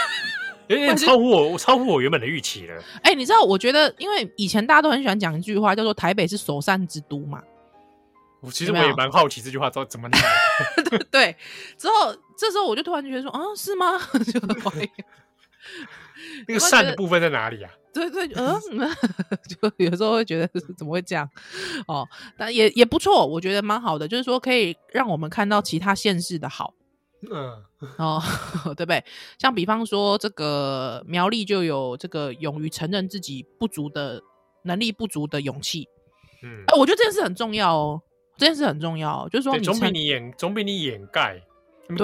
[0.67, 2.81] 有点超乎我，超乎我原本的预期了。
[3.03, 7.43] 哎、欸，你知道，我觉得，因为以前大家都很喜欢讲一句话，叫做“台北是首善之都”嘛。
[8.39, 10.17] 我其实我也蛮好奇这句话怎怎么来
[10.89, 11.35] 对，对，
[11.77, 13.99] 之后这时候我就突然觉得说，啊，是吗？
[14.31, 14.39] 就
[16.47, 17.69] 那个善的部分在哪里啊？
[17.93, 18.60] 对对，嗯，
[19.49, 20.47] 就有时候会觉得
[20.78, 21.28] 怎么会这样
[21.88, 26.73] 哦，但也也不错，我觉得蛮好的，就是说可以让我们看到其他县市的好，
[27.32, 27.63] 嗯，
[27.97, 28.21] 哦，
[28.78, 29.04] 对不对？
[29.39, 34.21] 像比方说这个苗栗就有这个勇于承认自己不足的
[34.63, 35.88] 能力不足的勇气，
[36.43, 38.02] 嗯，哎，我觉得这件事很重要哦，
[38.38, 41.41] 这件事很重要，就是说你总比你掩总比你掩盖，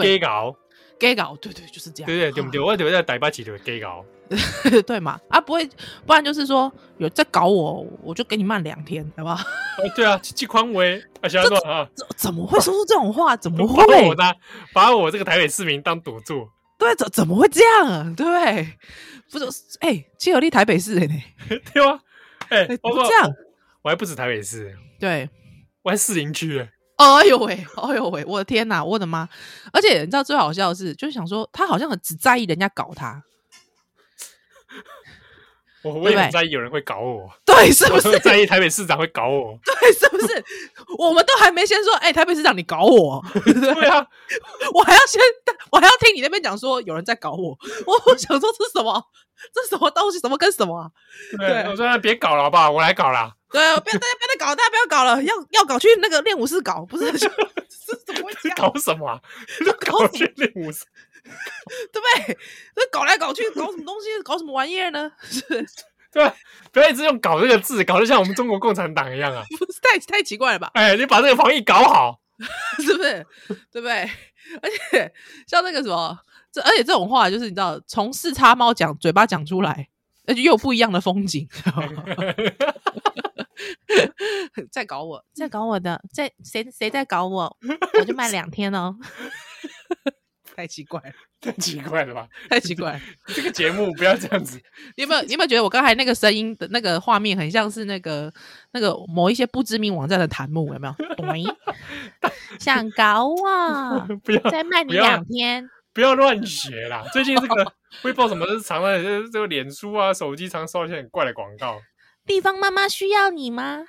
[0.02, 0.56] 给搞
[0.98, 2.60] 给搞，对对，就是这样，对对对不对？
[2.60, 4.04] 我就在台北市就给搞。
[4.88, 5.20] 对嘛？
[5.30, 5.70] 啊，不会，
[6.06, 9.44] 不然就是说有在搞我，我就给你慢两天，好不好？
[9.96, 13.36] 对啊，季宽威，啊，小说啊，怎么会说出这种话？
[13.38, 13.86] 怎么会？
[13.86, 14.36] 把我拿，
[14.74, 16.48] 把我这个台北市民当赌注？
[16.78, 18.14] 对，怎怎么会这样啊？
[18.18, 18.78] 对，
[19.32, 19.46] 不是，
[19.80, 21.16] 哎、欸，七合力台北市人呢？
[21.74, 22.00] 对啊，
[22.50, 23.32] 哎、欸，不这样，
[23.84, 25.30] 我还不止台北市，对，
[25.84, 26.68] 我还士林区。
[26.98, 29.28] 哎呦喂，哎呦喂，我的天哪，我的妈！
[29.74, 33.22] 而且你知道最好笑的是，就是想说他好像很只在意人家搞他。
[35.84, 39.58] 我我也很在意有人会搞我， 对，是不是在意台北市长会搞我？
[39.64, 40.44] 对，是不是？
[40.98, 44.06] 我们都还没先说，哎、欸，台北市长你搞我，对啊，
[44.74, 45.22] 我还要先，
[45.72, 49.06] 我还要听你那边讲说有人在搞我，我想说这是什么？
[49.54, 50.18] 这是什么东西？
[50.18, 50.90] 什么跟什么、啊？
[51.38, 52.72] 对，对我说别搞了，好不好？
[52.72, 53.32] 我来搞啦。
[53.52, 57.12] 对，不要大家不要再搞，大家不要搞了，要要搞去那个练武室搞，不是？
[57.12, 58.50] 这怎么会？
[58.56, 59.22] 搞什么、啊？
[59.82, 60.86] 搞去练武室。
[61.92, 62.38] 对不对？
[62.76, 64.08] 那搞来搞去，搞什么东西？
[64.24, 65.12] 搞什么玩意儿呢？
[65.22, 65.42] 是，
[66.14, 66.32] 对，
[66.72, 69.44] 不要一直用“搞”这个字，搞得像我们中国共产党一样啊！
[69.60, 70.72] 不是太太奇怪了吧？
[70.74, 72.22] 哎，你把这个防疫搞好，
[72.80, 73.26] 是不是？
[73.72, 74.10] 对不对？
[74.62, 75.12] 而且
[75.48, 76.18] 像那个什么，
[76.52, 79.90] 这而且这种话，就是你知道，从四叉猫讲嘴巴讲出来，
[80.26, 81.48] 那就又有不一样的风景。
[84.72, 87.58] 在搞我，在搞我的，在谁谁在搞我？
[88.00, 88.96] 我就卖两天哦。
[90.56, 92.28] 太奇怪了， 太奇怪了吧？
[92.50, 93.02] 太奇怪了！
[93.28, 94.58] 这个节目不要这样子。
[94.96, 95.22] 你有没有？
[95.24, 98.32] 你有没有觉得我刚才那个声音的那个画面很像是那个
[98.72, 100.74] 那个某一些不知名网站的弹幕？
[100.74, 100.96] 有没有？
[101.28, 101.44] 喂，
[102.60, 104.08] 想搞我？
[104.24, 107.04] 不要再卖你两天，不要乱学啦！
[107.12, 108.46] 最近这个会报什么？
[108.48, 111.80] 是常在这个脸书啊、手机常收到一些很怪的广告。
[112.26, 113.84] 地方妈妈需要你吗？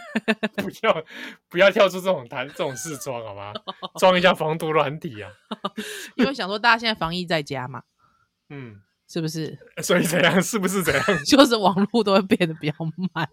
[0.56, 1.04] 不要
[1.50, 3.52] 不要跳出这种谈这种事装好吗？
[4.00, 5.30] 装一下防毒软体啊！
[6.16, 7.82] 因为想说大家现在防疫在家嘛，
[8.48, 9.58] 嗯，是不是？
[9.82, 10.40] 所以怎样？
[10.42, 11.04] 是不是怎样？
[11.26, 12.74] 就是网络都会变得比较
[13.12, 13.28] 慢，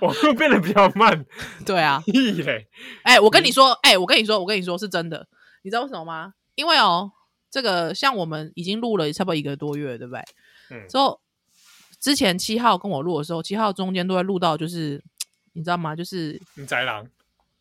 [0.00, 1.24] 网络变得比较慢。
[1.66, 2.68] 对啊，嘞！
[3.02, 5.26] 哎，我跟你说，哎、欸，我跟你说，我跟你说是真的。
[5.62, 6.34] 你知道为什么吗？
[6.54, 7.10] 因为哦，
[7.50, 10.22] 这个像我们已经录了差不多一个多月，对不对？
[10.70, 11.20] 嗯，之后。
[12.04, 15.02] 之前七号跟我录的时候，七号中间都会录到，就是
[15.54, 15.96] 你知道吗？
[15.96, 17.06] 就是你宅狼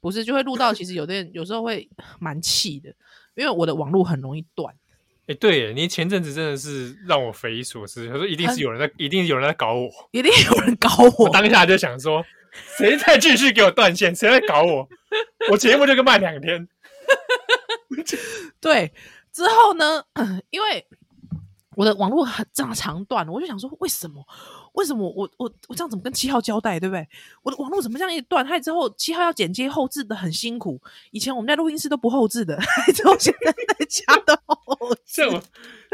[0.01, 1.87] 不是就会录到，其实有的人有时候会
[2.19, 2.89] 蛮气的，
[3.35, 4.75] 因为我的网络很容易断。
[5.21, 11.27] 哎、欸，对，你前阵子真的是让我匪夷所思，他说一定是有人在，一定有人在搞我， 一定有人搞我。
[11.27, 12.21] 我当下就想说，
[12.77, 14.13] 谁在继续给我断线？
[14.13, 14.89] 谁在搞我？
[15.51, 16.67] 我节目就跟慢两天。
[18.59, 18.91] 对，
[19.31, 20.03] 之后呢，
[20.51, 20.85] 因为。
[21.75, 24.25] 我的网络很这样长断，我就想说，为什么？
[24.73, 27.07] 为什么我我我这样怎么跟七号交代，对不对？
[27.43, 28.43] 我的网络怎么这样一断？
[28.45, 30.81] 害之后七号要剪接后置的很辛苦。
[31.11, 35.21] 以前我们在录音室都不后置的，害之后现在在家都后置。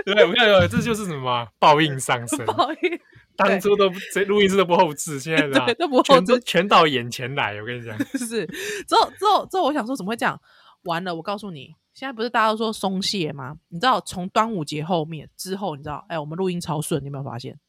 [0.05, 2.45] 对，我看到这就是什么报应上升。
[2.45, 2.99] 报应，
[3.35, 7.59] 当初都这录音室都不后置，现在 对都不后置，全全到眼前来。
[7.59, 8.45] 我跟你讲， 是
[8.87, 10.39] 之后之后之后，我想说怎么会这样？
[10.83, 11.75] 完了，我告诉你。
[11.99, 13.57] 现在不是大家都说松懈吗？
[13.67, 17.59] 你知道从端午节后面之后，你知道，哎、欸，我们录音超顺，你有没有发现？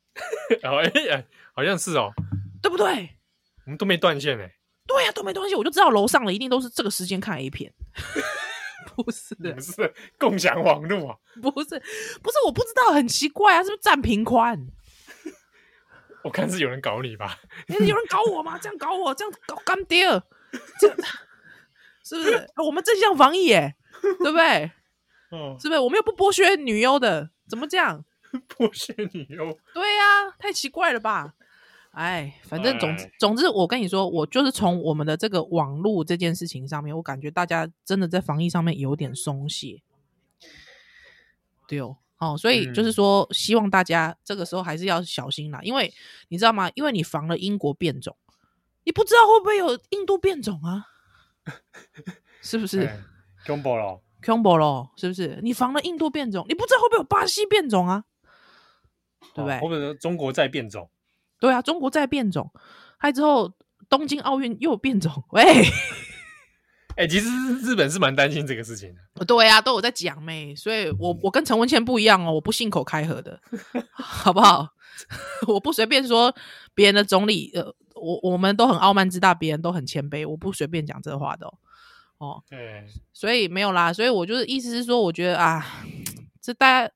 [0.63, 2.13] 然后哎哎，好像是哦，
[2.63, 2.87] 对不对？
[3.67, 4.49] 我们都没断线哎。
[4.87, 7.75] 对呀、啊，都没断线，我就知道楼上的一定都是这个时间看 A 片。
[8.95, 11.17] 不是，不是共享网络啊？
[11.43, 11.71] 不是，
[12.23, 14.65] 不是，我不知道，很奇怪啊，是不是占平宽？
[16.23, 17.37] 我看是有人搞你吧？
[17.67, 18.57] 有人搞我吗？
[18.63, 20.05] 这样搞我，这样搞干爹，
[20.79, 20.89] 这
[22.05, 22.49] 是不是？
[22.65, 23.75] 我们正向防疫耶，
[24.23, 24.71] 对不对？
[25.31, 25.81] 哦，是不是？
[25.81, 28.05] 我们又不剥削女优的，怎么这样？
[28.49, 29.59] 剥削女优？
[29.75, 31.35] 对呀、啊，太奇怪了吧？
[31.93, 39.83] 哎，反正总之总之，我跟你说，我就是从我们的这个网络这件事情上面，我感觉大家真的在防疫上面有点松懈。
[41.67, 45.93] 对哦，哦，所以就是说，嗯、希望大家这个时候还是要小心啦，因为
[46.29, 46.71] 你知道吗？
[46.77, 48.17] 因为你防了英国变种，
[48.85, 50.87] 你不知道会不会有印度变种啊？
[52.41, 52.89] 是不是？
[53.47, 55.41] 恐怖了，恐怖了，是不是？
[55.43, 58.05] 你防了印度变种，你不知道会不会有巴西变种啊？
[59.35, 59.59] 对不对？
[59.61, 60.91] 或者中国在变种。
[61.39, 62.51] 对啊，中国在变种，
[62.99, 63.53] 还之后
[63.89, 65.43] 东京奥运又有变种，喂，
[66.97, 67.29] 哎、欸，其实
[67.63, 69.25] 日本是蛮担心这个事情的。
[69.25, 73.41] 对啊，都有在讲咩，所以我我跟陈文茜不一样哦，我不信口开河的，
[73.93, 74.69] 好不好？
[75.49, 76.35] 我不随便说
[76.75, 81.55] 别人的总理，呃，我我们都很傲慢自大，别人都很谦卑，我不随便讲这话的哦。
[82.21, 85.85] 哦，对，所以没有啦，所以我就是意思是说，我觉得啊，
[86.41, 86.93] 这大家。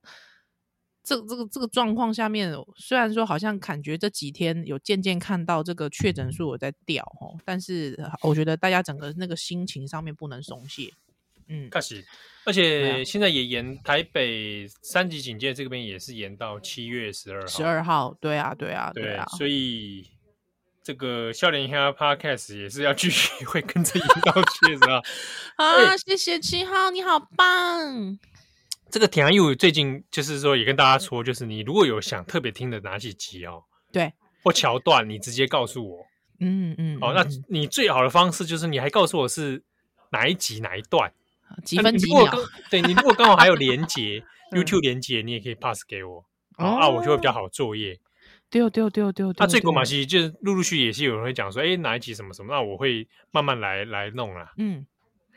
[1.07, 10.91] 这这个这个状况下面，虽然说好像感觉这几天有渐渐看到这个确诊数有在掉哦，但是我觉得大家整个那个心情上面不能松懈。
[11.47, 12.05] 嗯，确实，
[12.45, 17.47] 而且现在也延台北三级警戒这边也是延到七月十二号。
[17.47, 19.25] 十二号，对啊，对啊，对啊。
[19.37, 20.09] 所以
[20.85, 25.03] 这个笑脸鸭 Podcast 也是要继续会跟着延到七月十二号。
[25.57, 28.19] 啊，谢谢七号，你好棒。
[28.91, 36.05] 这个田安佑最近就是说，也跟大家说，就是你如果有想特别听的哪几集哦，对，或桥段，你直接告诉我，
[36.39, 39.63] 嗯嗯，哦，那你最好的方式就是你还告诉我是
[40.11, 41.11] 哪一集哪一段，
[41.63, 42.31] 几分几秒，
[42.69, 46.23] 对，你如果刚好还有连接 YouTube 连接，你也可以 pass 给我，
[46.57, 47.99] 啊，我就会比较好作业。
[48.49, 54.85] 对对对对，那最古马西就是陆陆续续也是有人会讲说，哎，哪一集什么什么，那我会慢慢来来弄啦，嗯。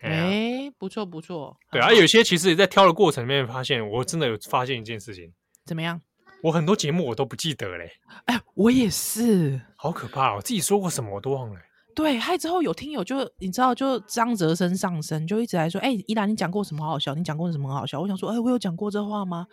[0.01, 5.33] 哎，不错不错，对啊，有些其实也在挑的过程里面发现，我真的有发现一件事情，
[5.67, 6.01] 怎么样？
[6.45, 7.91] 我很多节目我都不记得嘞，
[8.27, 11.61] 哎，我也是，好可怕哦，自己说过什么我都忘了。
[11.97, 17.13] 对，还之后有听友就你知道，就张哲生上身，就一直来说，哎，依兰你讲过什么好好笑？
[17.17, 18.01] 你讲过什么很好笑？
[18.01, 19.49] 我想说，哎，我有讲过这话吗？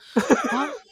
[0.51, 0.61] 啊，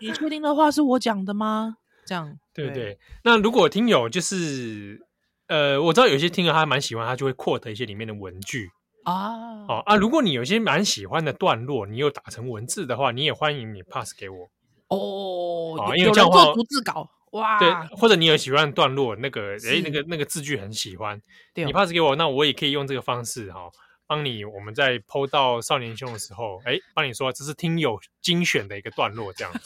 [0.00, 1.76] 你你确定的话是我讲的吗？
[2.06, 2.98] 这样对不对？
[3.24, 5.04] 那如果听友就是。
[5.48, 8.68] 呃，我知道有些听友他蛮喜欢，他就会 quote 一些里面的文句
[9.04, 9.64] 啊。
[9.68, 14.48] 哦啊，如果你有些蛮喜欢的段落，你有打成文字的话，你也欢迎你 pass 给我
[14.88, 15.80] 哦。
[15.80, 17.60] 啊，因为这样的话做逐字稿哇。
[17.60, 21.22] 对，或者你有喜欢的段落，那个诶，那个那个字句很喜欢，
[21.54, 23.70] 你 pass 给我，那我也可以用这个方式哈，
[24.06, 29.60] 帮你我们在 po 到少年兄的时候，诶，帮你说这是听友精选的一个段落，这样子。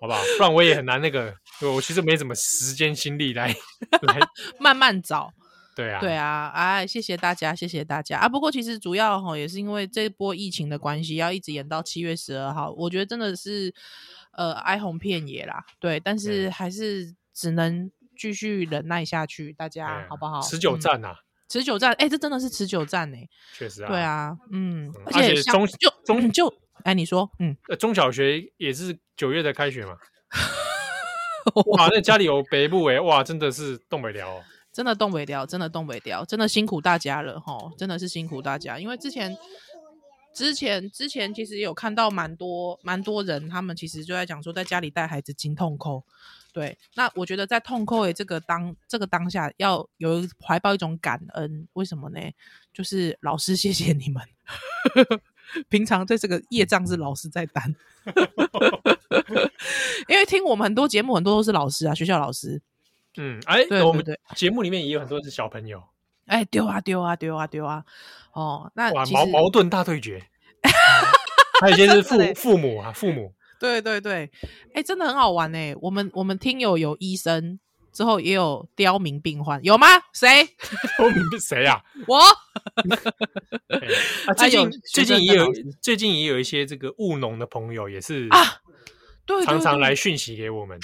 [0.00, 0.20] 好不好？
[0.36, 1.34] 不然我也很难那个，
[1.74, 3.48] 我其实没什么时间心力来
[4.02, 4.18] 来
[4.60, 5.32] 慢慢找。
[5.74, 8.28] 对啊，对啊，哎，谢谢大家，谢谢大家啊！
[8.28, 13.74] 不过其实主要哈也是因为这波疫情的关系，要一直演到七月十二号，我觉得真的是
[14.32, 15.64] 呃哀鸿遍野啦。
[15.78, 20.40] 对，但是还是只能继续忍耐下去，大家好不好？
[20.40, 21.14] 持久战呐，
[21.48, 23.16] 持久战，哎，这真的是持久战呢。
[23.56, 23.88] 确实啊。
[23.88, 26.52] 对啊，嗯，而且中就中就。
[26.84, 29.96] 哎，你说，嗯，中小学也是九月才开学嘛？
[31.72, 39.36] 哇，那家里有北部哎，哇，真的是冻不了，真的冻不了，真的冻不了，真的辛苦大家了哈，真的是辛苦大家，因为之前、
[40.32, 46.04] 之前、之前其实有看到蛮多、蛮多人，他们其实就在讲说，在家里带孩子经痛哭。
[46.56, 52.18] 对，那我觉得在痛哭的这个当这个当下，要有怀抱一种感恩，为什么呢？
[52.72, 54.22] 就是老师，谢谢你们。
[55.68, 57.74] 平常在这个业障是老师在担，
[60.08, 62.62] 因为听我们很多节目，很多都是老师啊，学校老师。
[63.18, 65.82] 嗯，哎，对，我们对节目里面也有很多是小朋友。
[66.24, 67.84] 哎，丢啊丢啊丢啊丢啊！
[68.32, 70.26] 哦，那哇，矛矛盾大对决。
[71.60, 73.34] 还有一些是父父母啊，父母。
[73.58, 74.30] 对对对，
[74.74, 75.74] 哎，真的很好玩哎。
[75.80, 77.58] 我们我们听友有医生。
[77.92, 79.86] 之后也有刁民病患，有吗？
[80.12, 80.46] 谁？
[80.98, 81.82] 刁民是谁啊？
[82.06, 82.18] 我。
[84.26, 85.50] 啊，最近最近也有
[85.80, 88.60] 最近也有一些这个务农的朋友也是啊，
[89.24, 90.78] 对，常常来讯息给我们。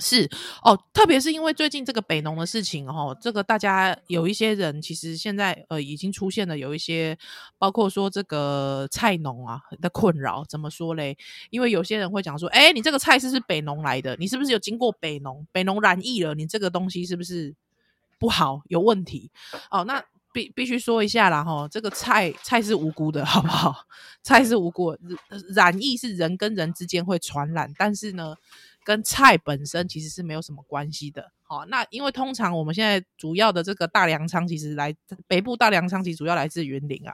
[0.00, 0.28] 是
[0.62, 7.18] 哦，特别是因为最近这个北农的事情哦，这个大家有一些人其实现在呃已经出现了有一些，
[7.58, 11.16] 包括说这个菜农啊的困扰，怎么说嘞？
[11.50, 14.16] 因为有些人会讲说，哎，你这个菜是不是北农来的？
[14.16, 15.46] 你是不是有经过北农？
[15.52, 17.54] 北农染疫了，你这个东西是不是
[18.18, 18.62] 不好？
[18.68, 19.30] 有问题？
[19.70, 23.74] 哦，那必必须说一下啦哈，这个菜菜是无辜的，好不好？
[24.22, 25.00] 菜是无辜的，
[25.54, 28.36] 染疫是人跟人之间会传染，但是呢。
[28.88, 31.30] 跟菜本身其实是没有什么关系的。
[31.42, 37.12] 好，那因为通常我们现在主要的这个大粮仓，其实来北部大粮仓，其实主要来自云林啊。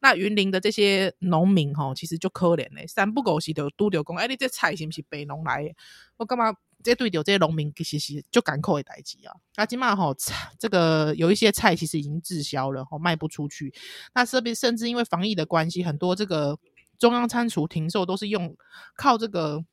[0.00, 5.74] 那云林的这些农民哈，其实就可怜嘞，三不五时就拄着讲，哎，你这菜是不是北农来的？
[6.16, 6.54] 我干嘛？
[6.84, 9.34] 这对着这些农民其实就赶扣的代志啊。
[9.56, 10.14] 那起码哈，
[10.60, 13.74] 这个有一些菜其实已经滞销了，哈，卖不出去。
[14.14, 16.56] 那这边甚至因为防疫的关系，很多这个
[17.00, 18.56] 中央餐厨停售，都是用
[18.96, 19.64] 靠这个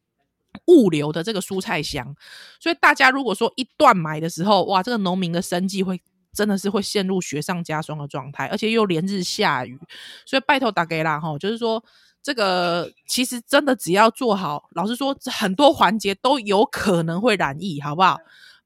[0.65, 2.15] 物流的这个蔬菜箱。
[2.59, 6.01] 所以大家如果说一断买的时候，哇，这个农民的生计会
[6.33, 9.79] 真的是会陷入雪上加霜的状态，而且又连日下雨。
[10.25, 11.83] 所以拜托大家啦，哈，就是说。
[12.23, 18.17] 这个其实真的只要做好，老实说，很多环节都有可能会染疫，好不好？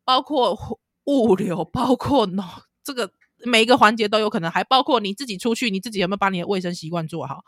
[0.04, 0.58] 包括
[1.04, 2.44] 物流，包括喏，
[2.84, 3.12] 这个
[3.46, 7.44] 每一个环节都有可能，还包括你自己出去，你自己有没有把你的卫生习惯做好？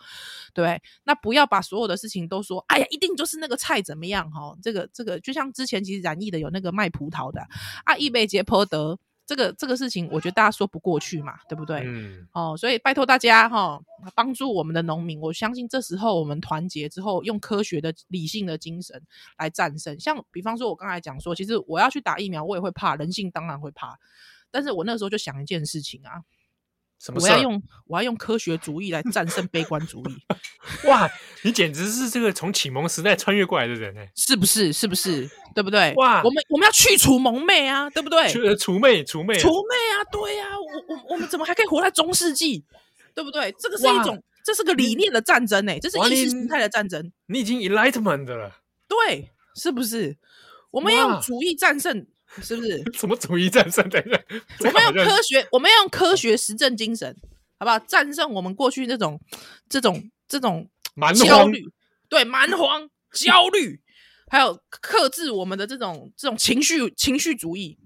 [0.53, 4.29] 对，那不要把所有的事情都说，哎呀，一定就是那个菜怎么样？
[4.31, 7.41] 哈，这个这个，就像之前其实染疫的有那个卖葡萄的
[7.85, 8.99] 啊，易贝杰坡德。
[9.25, 11.83] 这个这个事情，我觉得大家说不过去嘛，对不对？
[11.85, 12.27] 嗯。
[12.33, 13.83] 哦，所以拜托大家哈、哦，
[14.13, 15.17] 帮助我们的农民。
[15.21, 19.01] 我相信这时候我们团结之后，用科学的、理性的精神
[19.37, 19.97] 来战胜。
[19.97, 23.97] 像比方说，我刚才讲说，其实我要去打疫苗，我也会怕，人性当然会怕。
[24.53, 26.21] 但是我那时候就想一件事情啊。
[26.99, 30.23] 什么我要用我要用科学主义来战胜悲观主义。
[30.87, 31.09] 哇，
[31.41, 34.71] 你简直是这个从启蒙时代穿越过来的人哎，是不是？
[34.71, 35.29] 是不是？
[35.53, 35.93] 对不对？
[35.97, 38.29] 哇，我们我们要去除蒙昧啊，对不对？
[38.29, 39.99] 除除魅，除魅，除魅啊！
[40.13, 42.63] 对呀、啊，我我我们怎么还可以活在中世纪？
[43.13, 43.53] 对不对？
[43.59, 47.11] 这个是一种，这是个理念的战争哎，这是意识形态的战争。
[47.25, 50.17] 你已经 enlightenment 了，对，是不是？
[50.71, 52.07] 我们要用主义战胜。
[52.41, 52.83] 是不是？
[52.97, 53.87] 什么主义战胜？
[53.89, 54.19] 等等，
[54.59, 57.15] 我们用科学，我们要用科学实证精神，
[57.59, 57.77] 好不好？
[57.79, 59.19] 战胜我们过去这种、
[59.69, 60.69] 这种、这种
[61.15, 61.63] 焦虑，
[62.09, 63.81] 对，蛮荒、焦虑，
[64.29, 67.77] 还有克制我们的这种、这种情绪、情绪主义，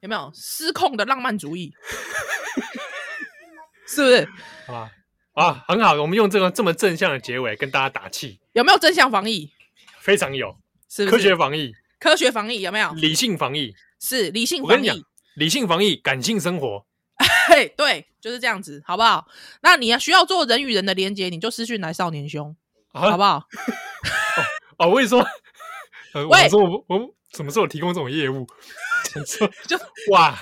[0.00, 1.72] 有没有失控的浪漫主义？
[3.88, 4.28] 是不是？
[4.66, 4.90] 啊
[5.34, 8.40] 啊，很好，我们用这个这么正向的结尾跟大家打气。
[8.54, 9.52] 有没有正向防疫？
[10.00, 10.56] 非常有，
[10.88, 11.16] 是不是？
[11.16, 12.92] 科学防疫，科学防疫有没有？
[12.92, 13.74] 理性防疫。
[13.98, 15.04] 是理性防疫，
[15.36, 16.86] 理性防疫，感性生活。
[17.48, 19.26] 嘿，对，就是这样子，好不好？
[19.62, 22.54] 那你要需要做人与人的连接，你就私讯来少年兄，
[22.92, 23.38] 啊、好不好？
[23.38, 23.44] 哦，
[24.84, 25.20] 哦，我跟你说，
[26.12, 28.46] 呃、我说我我什么时候提供这种业务？
[29.26, 29.78] 说就
[30.10, 30.38] 哇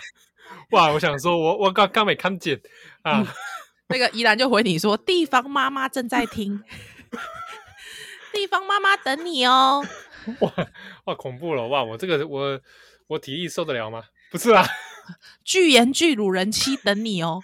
[0.73, 2.61] 哇，我想说我我刚刚没看见
[3.03, 3.27] 啊、嗯。
[3.87, 6.61] 那个依然就回你说，地方妈妈正在听，
[8.33, 9.87] 地方妈妈等你哦。
[10.41, 10.53] 哇
[11.05, 11.85] 哇，恐怖了哇！
[11.85, 12.61] 我这个我。
[13.07, 14.03] 我体力受得了吗？
[14.31, 14.67] 不是啦，
[15.45, 17.43] 巨言巨乳人妻等你哦。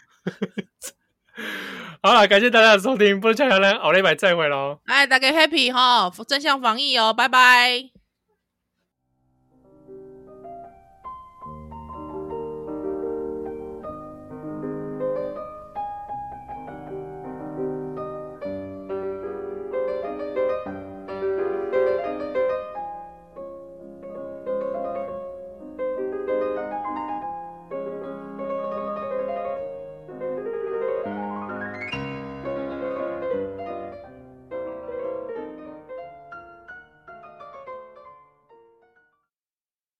[2.02, 4.80] 好了，感谢大家的收听，不能讲讲呢，奥利百再会喽。
[4.86, 7.99] 哎，大家 happy 哈，正向防疫哦，拜拜。